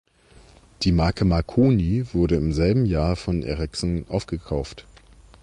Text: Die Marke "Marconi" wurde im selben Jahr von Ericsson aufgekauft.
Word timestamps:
Die 0.81 0.91
Marke 0.91 1.25
"Marconi" 1.25 2.05
wurde 2.11 2.33
im 2.35 2.53
selben 2.53 2.85
Jahr 2.87 3.15
von 3.15 3.43
Ericsson 3.43 4.07
aufgekauft. 4.09 4.87